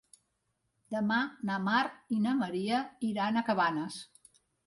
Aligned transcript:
Demà 0.93 1.17
na 1.49 1.57
Mar 1.65 1.83
i 2.17 2.17
na 2.25 2.33
Maria 2.41 2.81
iran 3.11 3.37
a 3.43 3.47
Cabanes. 3.51 4.01